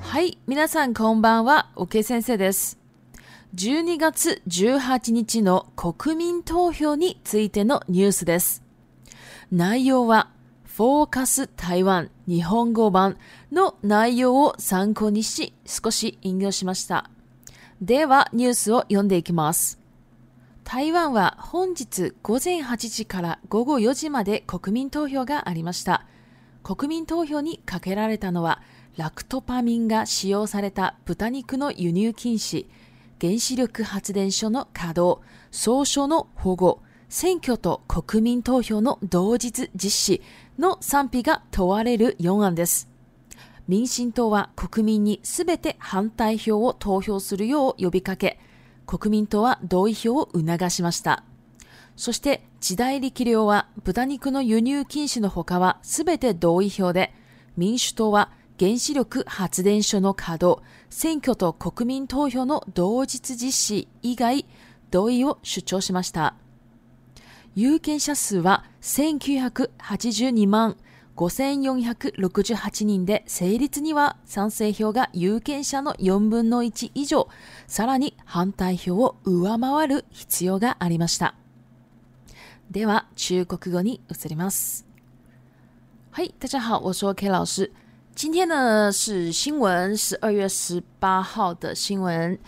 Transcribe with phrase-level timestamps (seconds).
[0.00, 2.78] はい皆さんこんばんはオケ先生です
[3.56, 8.62] 12月18日の国民投票についてのニュースです
[9.50, 10.30] 内容は
[10.64, 13.16] フォーカス台湾日本語版
[13.50, 17.10] の内容を参考にし、少し引用しました。
[17.82, 19.80] ではニュースを読んでいきます。
[20.62, 26.06] 台湾は本日午前8時から午後4時まで国民投票がありました。
[26.62, 28.62] 国民投票にかけられたのは、
[28.96, 32.66] ラクトパミンが使用された豚肉の輸入禁止、
[33.20, 40.22] 原子力発電所の稼働、草書の保護、選挙と国民投票の同日実施
[40.56, 42.91] の賛否が問われる4案です。
[43.68, 48.38] 民進党は国民にすべて反対票を投票するよう呼びかけ、
[48.86, 51.24] 国民党は同意票を促しました。
[51.96, 57.14] そして、時代力量は豚肉の輸入禁止のほかはすべて同意票で、
[57.56, 64.46] 民主党は原子力発電所の稼働、選挙と国民投票の同日実施以外、
[64.90, 66.34] 同意を主張しました。
[67.54, 70.76] 有権者数は1982万
[71.16, 77.28] 5468人で成立には賛成票が有権者の4分の1以上、
[77.66, 81.34] さらに反対票を上回る必要がありました。
[82.70, 84.86] では、中国語に移ります。
[86.10, 87.70] はい、大家好，我是 OK 老师。
[88.14, 92.38] 今天呢是新聞、十二月十八号的新闻。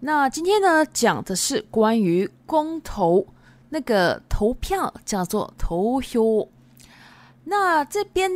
[0.00, 3.26] 那今天呢讲的是关于公投，
[3.70, 6.20] 那个投票叫做投票。
[7.44, 8.30] 那这边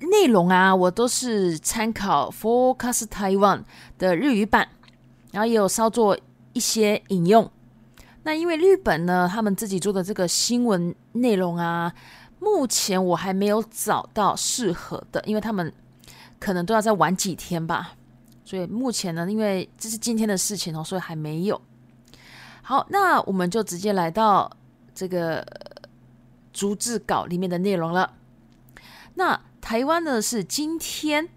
[0.00, 3.62] 内容啊，我都是参考 Forecast Taiwan
[3.98, 4.68] 的日语版，
[5.30, 6.18] 然后也有稍作
[6.52, 7.48] 一些引用。
[8.24, 11.92] 那因为日本呢，他们自己做的这个新闻内容啊，
[12.40, 15.72] 目前我还没有找到适合的，因为他们
[16.38, 17.94] 可能都要再晚几天吧。
[18.44, 21.60] 所以目前呢，因为这是今天的事情哦，所以还没有。
[22.60, 24.50] 好，那我们就直接来到
[24.94, 25.44] 这个
[26.52, 28.12] 逐字稿里面的内容了。
[29.14, 31.28] 那台湾呢是今天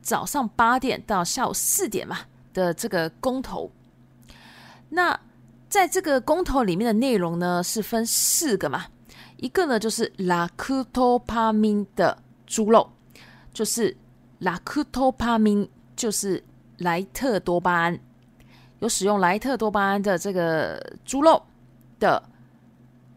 [0.00, 2.18] 早上八点到下午四点嘛
[2.52, 3.70] 的这个公投，
[4.90, 5.18] 那
[5.68, 8.86] 在这个公投里面的内容呢是分四个嘛，
[9.38, 12.90] 一个呢就是拉库托帕明的猪肉，
[13.52, 13.96] 就是
[14.40, 16.42] 拉库托帕明就是
[16.78, 17.98] 莱特多巴胺，
[18.80, 21.42] 有使用莱特多巴胺的这个猪肉
[21.98, 22.22] 的。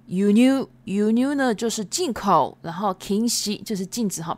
[0.07, 4.37] u n 유 u n 류呢就是进口，然后 k i 停息就是禁止哈，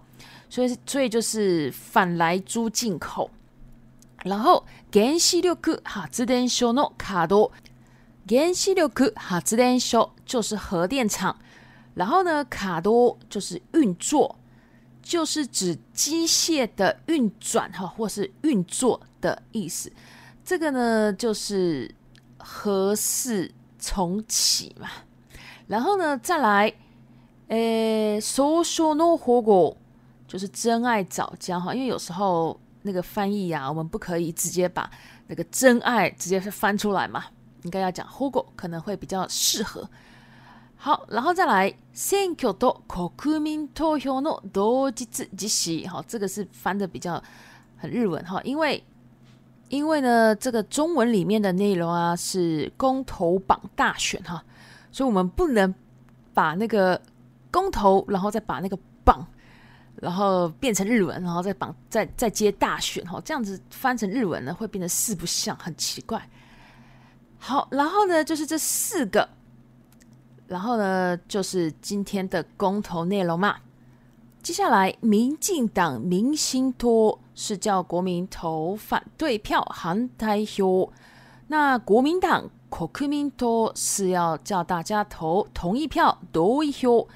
[0.50, 3.30] 所以所以就是反来租进口，
[4.24, 4.64] 然后
[4.94, 5.48] 原子力
[5.84, 7.52] 发电所のカド，
[8.30, 8.82] 原子力
[9.16, 11.38] 发电所就是核电厂，
[11.96, 14.38] 然后呢，卡多就是运作，
[15.02, 19.92] 就是指机械的运转哈或是运作的意思，
[20.46, 21.94] 这个呢就是
[22.38, 24.88] 核事重启嘛。
[25.68, 26.74] 然后呢，再来，
[27.50, 29.76] 诶 s o c i a no hogo，
[30.26, 31.76] 就是真爱早交哈。
[31.76, 34.90] 因为有时候那个翻译啊，我们不可以直接把
[35.28, 37.26] 那个真爱直接是翻出来嘛，
[37.64, 39.88] 应该要讲 hogo 可能会比较适合。
[40.78, 47.22] 好，然后再来，選挙と国民投票の当日実行，哈，这个是翻的比较
[47.76, 48.82] 很日文哈，因为
[49.70, 54.42] 因为呢，这个中文里面的内容啊，是公投榜大选哈。
[54.92, 55.74] 所以我们不能
[56.34, 57.00] 把那个
[57.52, 59.26] 公投，然后再把那个绑，
[59.96, 66.28] 然后变成日文，然后再绑，再再接大选哈，这样子翻成日文呢，会变得四不像，很奇怪。
[67.40, 69.28] 好，然后呢，就是这四个，
[70.48, 73.58] 然后呢，就是今天的公投内容嘛。
[74.44, 80.90] 接下来，民进党民心多是叫国民投反对票，韩台休。
[81.48, 82.50] 那国民党。
[82.70, 87.08] 柯文哲是要叫大家投同一票，同一票。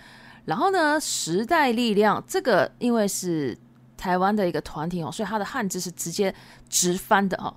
[0.45, 3.57] 然后呢，时代力量这个因为是
[3.95, 6.33] 台湾的一个团体哦，所以它的汉字是直接
[6.69, 7.53] 直翻的哦。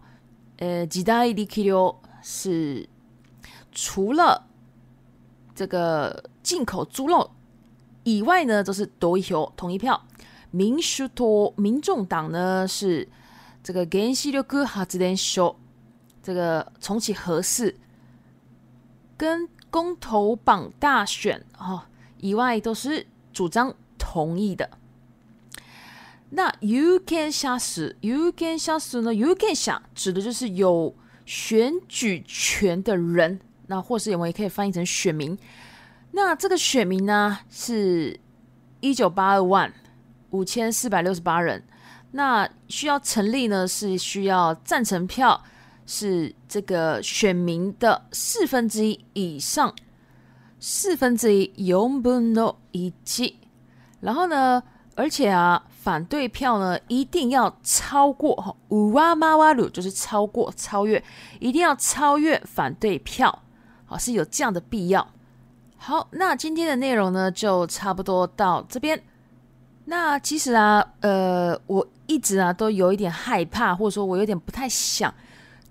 [0.58, 2.86] 呃，几大立基流是
[3.72, 4.46] 除了
[5.54, 7.30] 这个进口猪肉
[8.04, 10.00] 以外呢，都是同一票。
[10.50, 13.08] 民视托民众党呢是
[13.62, 15.56] 这个跟西流哥哈指点秀，
[16.22, 17.74] 这个重启合适。
[19.16, 21.82] 跟公投、榜大选哦
[22.18, 24.68] 以外，都是主张同意的。
[26.30, 30.94] 那 you can 下 a you can 下 a 呢？you can 下”指的就是有
[31.26, 35.36] 选举权的人，那或是我们也可以翻译成选民。
[36.12, 38.18] 那这个选民呢是
[38.80, 39.72] 一九八二万
[40.30, 41.62] 五千四百六十八人，
[42.12, 45.42] 那需要成立呢是需要赞成票。
[45.86, 49.74] 是这个选民的四分之一以上，
[50.58, 53.38] 四分之一尤布诺以及，
[54.00, 54.62] 然后呢，
[54.96, 61.02] 而且啊，反对票呢一定要超过哈五哇马哇鲁，就是超过超越，
[61.38, 63.42] 一定要超越反对票，
[63.84, 65.06] 好是有这样的必要。
[65.76, 69.00] 好，那今天的内容呢就差不多到这边。
[69.86, 75.12] 那其实啊，呃，我一直啊都有一点害怕，或者说我有点不太想。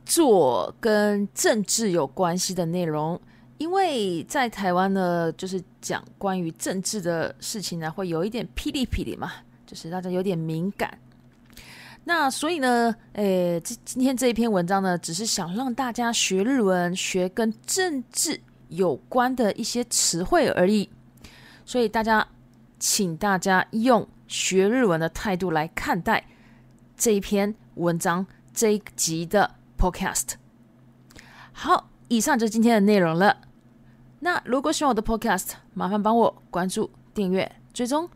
[0.05, 3.19] 做跟政治有关系的内容，
[3.57, 9.31] 因为在台湾呢，就是讲关于政治的事情呢，会有一点噼里噼里嘛，
[9.65, 10.97] 就是大家有点敏感。
[12.05, 20.89] 那所以呢，诶，今今天这一篇文章呢，只是想让大家学日文，学跟政治有关的一些词汇而已。
[21.65, 22.27] 所以大家，
[22.77, 26.25] 请大家用学日文的态度来看待
[26.97, 29.49] 这一篇文章，这一集的。
[29.83, 30.35] Podcast，
[31.51, 33.35] 好，以上就是今天的内容了。
[34.21, 38.09] 那如果喜欢我的 Podcast，麻烦帮我关注、订阅、追踪。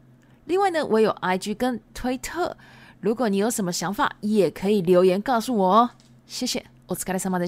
[0.45, 2.55] 另外呢，我有 IG 跟推特，
[3.01, 5.89] 如果你有什么想法，也可以留言告诉我哦。
[6.25, 7.45] 谢谢，我疲れ来上班再